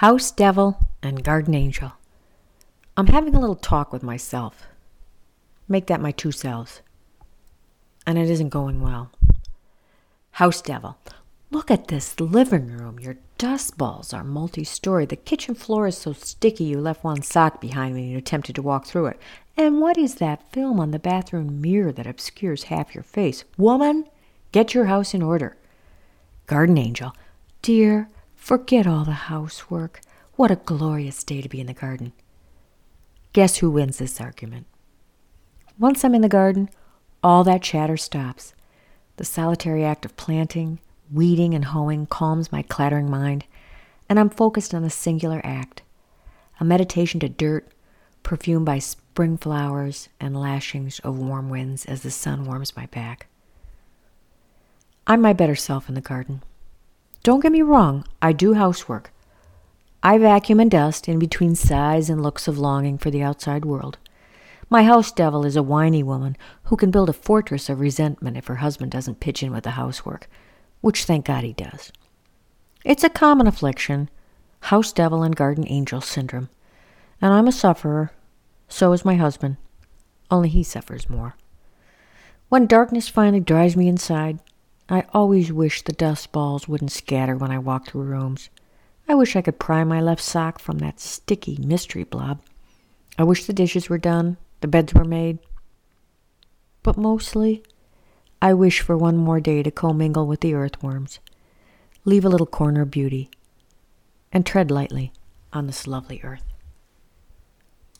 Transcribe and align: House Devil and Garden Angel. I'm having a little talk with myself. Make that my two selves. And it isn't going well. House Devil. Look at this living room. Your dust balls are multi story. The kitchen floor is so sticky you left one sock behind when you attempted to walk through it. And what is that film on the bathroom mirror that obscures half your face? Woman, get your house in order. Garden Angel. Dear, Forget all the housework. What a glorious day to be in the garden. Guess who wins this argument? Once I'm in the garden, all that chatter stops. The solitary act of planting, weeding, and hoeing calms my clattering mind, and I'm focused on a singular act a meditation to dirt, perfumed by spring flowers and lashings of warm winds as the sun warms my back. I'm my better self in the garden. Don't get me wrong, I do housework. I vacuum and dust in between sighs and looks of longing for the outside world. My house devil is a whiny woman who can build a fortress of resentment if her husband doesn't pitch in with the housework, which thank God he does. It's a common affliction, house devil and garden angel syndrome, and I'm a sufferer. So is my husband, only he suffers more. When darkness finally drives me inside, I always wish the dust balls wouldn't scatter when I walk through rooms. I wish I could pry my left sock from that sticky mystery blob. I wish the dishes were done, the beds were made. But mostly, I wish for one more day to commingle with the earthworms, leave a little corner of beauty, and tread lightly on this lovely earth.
House 0.00 0.30
Devil 0.30 0.78
and 1.02 1.24
Garden 1.24 1.54
Angel. 1.54 1.92
I'm 2.98 3.06
having 3.06 3.34
a 3.34 3.40
little 3.40 3.56
talk 3.56 3.94
with 3.94 4.02
myself. 4.02 4.64
Make 5.68 5.86
that 5.86 6.02
my 6.02 6.10
two 6.10 6.32
selves. 6.32 6.82
And 8.06 8.18
it 8.18 8.28
isn't 8.28 8.50
going 8.50 8.82
well. 8.82 9.10
House 10.32 10.60
Devil. 10.60 10.98
Look 11.50 11.70
at 11.70 11.88
this 11.88 12.20
living 12.20 12.66
room. 12.66 12.98
Your 12.98 13.16
dust 13.38 13.78
balls 13.78 14.12
are 14.12 14.22
multi 14.22 14.64
story. 14.64 15.06
The 15.06 15.16
kitchen 15.16 15.54
floor 15.54 15.86
is 15.86 15.96
so 15.96 16.12
sticky 16.12 16.64
you 16.64 16.78
left 16.78 17.02
one 17.02 17.22
sock 17.22 17.58
behind 17.58 17.94
when 17.94 18.04
you 18.04 18.18
attempted 18.18 18.56
to 18.56 18.62
walk 18.62 18.84
through 18.84 19.06
it. 19.06 19.20
And 19.56 19.80
what 19.80 19.96
is 19.96 20.16
that 20.16 20.52
film 20.52 20.78
on 20.78 20.90
the 20.90 20.98
bathroom 20.98 21.62
mirror 21.62 21.90
that 21.92 22.06
obscures 22.06 22.64
half 22.64 22.94
your 22.94 23.02
face? 23.02 23.44
Woman, 23.56 24.04
get 24.52 24.74
your 24.74 24.84
house 24.84 25.14
in 25.14 25.22
order. 25.22 25.56
Garden 26.46 26.76
Angel. 26.76 27.16
Dear, 27.62 28.10
Forget 28.36 28.86
all 28.86 29.04
the 29.04 29.12
housework. 29.12 30.00
What 30.36 30.50
a 30.52 30.56
glorious 30.56 31.24
day 31.24 31.40
to 31.42 31.48
be 31.48 31.60
in 31.60 31.66
the 31.66 31.74
garden. 31.74 32.12
Guess 33.32 33.56
who 33.56 33.70
wins 33.70 33.98
this 33.98 34.20
argument? 34.20 34.66
Once 35.78 36.04
I'm 36.04 36.14
in 36.14 36.22
the 36.22 36.28
garden, 36.28 36.70
all 37.22 37.42
that 37.44 37.62
chatter 37.62 37.96
stops. 37.96 38.54
The 39.16 39.24
solitary 39.24 39.84
act 39.84 40.04
of 40.04 40.16
planting, 40.16 40.78
weeding, 41.12 41.54
and 41.54 41.66
hoeing 41.66 42.06
calms 42.06 42.52
my 42.52 42.62
clattering 42.62 43.10
mind, 43.10 43.44
and 44.08 44.20
I'm 44.20 44.30
focused 44.30 44.72
on 44.72 44.84
a 44.84 44.90
singular 44.90 45.40
act 45.42 45.82
a 46.58 46.64
meditation 46.64 47.20
to 47.20 47.28
dirt, 47.28 47.68
perfumed 48.22 48.64
by 48.64 48.78
spring 48.78 49.36
flowers 49.36 50.08
and 50.18 50.38
lashings 50.38 50.98
of 51.00 51.18
warm 51.18 51.50
winds 51.50 51.84
as 51.86 52.02
the 52.02 52.10
sun 52.10 52.44
warms 52.44 52.76
my 52.76 52.86
back. 52.86 53.26
I'm 55.06 55.20
my 55.20 55.32
better 55.32 55.54
self 55.54 55.88
in 55.88 55.94
the 55.94 56.00
garden. 56.00 56.42
Don't 57.26 57.40
get 57.40 57.50
me 57.50 57.62
wrong, 57.62 58.04
I 58.22 58.32
do 58.32 58.54
housework. 58.54 59.12
I 60.00 60.16
vacuum 60.16 60.60
and 60.60 60.70
dust 60.70 61.08
in 61.08 61.18
between 61.18 61.56
sighs 61.56 62.08
and 62.08 62.22
looks 62.22 62.46
of 62.46 62.56
longing 62.56 62.98
for 62.98 63.10
the 63.10 63.20
outside 63.24 63.64
world. 63.64 63.98
My 64.70 64.84
house 64.84 65.10
devil 65.10 65.44
is 65.44 65.56
a 65.56 65.62
whiny 65.64 66.04
woman 66.04 66.36
who 66.66 66.76
can 66.76 66.92
build 66.92 67.08
a 67.08 67.12
fortress 67.12 67.68
of 67.68 67.80
resentment 67.80 68.36
if 68.36 68.46
her 68.46 68.62
husband 68.62 68.92
doesn't 68.92 69.18
pitch 69.18 69.42
in 69.42 69.50
with 69.50 69.64
the 69.64 69.70
housework, 69.70 70.28
which 70.82 71.02
thank 71.02 71.24
God 71.24 71.42
he 71.42 71.52
does. 71.52 71.90
It's 72.84 73.02
a 73.02 73.10
common 73.10 73.48
affliction, 73.48 74.08
house 74.60 74.92
devil 74.92 75.24
and 75.24 75.34
garden 75.34 75.64
angel 75.66 76.00
syndrome, 76.00 76.48
and 77.20 77.34
I'm 77.34 77.48
a 77.48 77.52
sufferer. 77.52 78.12
So 78.68 78.92
is 78.92 79.04
my 79.04 79.16
husband, 79.16 79.56
only 80.30 80.48
he 80.48 80.62
suffers 80.62 81.10
more. 81.10 81.34
When 82.50 82.68
darkness 82.68 83.08
finally 83.08 83.40
drives 83.40 83.76
me 83.76 83.88
inside, 83.88 84.38
I 84.88 85.04
always 85.12 85.52
wish 85.52 85.82
the 85.82 85.92
dust 85.92 86.30
balls 86.30 86.68
wouldn't 86.68 86.92
scatter 86.92 87.36
when 87.36 87.50
I 87.50 87.58
walk 87.58 87.86
through 87.88 88.02
rooms. 88.02 88.50
I 89.08 89.14
wish 89.14 89.34
I 89.34 89.42
could 89.42 89.58
pry 89.58 89.82
my 89.82 90.00
left 90.00 90.22
sock 90.22 90.60
from 90.60 90.78
that 90.78 91.00
sticky 91.00 91.58
mystery 91.60 92.04
blob. 92.04 92.40
I 93.18 93.24
wish 93.24 93.44
the 93.44 93.52
dishes 93.52 93.88
were 93.88 93.98
done, 93.98 94.36
the 94.60 94.68
beds 94.68 94.94
were 94.94 95.04
made. 95.04 95.38
But 96.82 96.96
mostly, 96.96 97.64
I 98.40 98.54
wish 98.54 98.80
for 98.80 98.96
one 98.96 99.16
more 99.16 99.40
day 99.40 99.62
to 99.62 99.70
commingle 99.70 100.26
with 100.26 100.40
the 100.40 100.54
earthworms, 100.54 101.18
leave 102.04 102.24
a 102.24 102.28
little 102.28 102.46
corner 102.46 102.82
of 102.82 102.90
beauty, 102.90 103.28
and 104.32 104.46
tread 104.46 104.70
lightly 104.70 105.12
on 105.52 105.66
this 105.66 105.86
lovely 105.86 106.20
earth. 106.22 106.44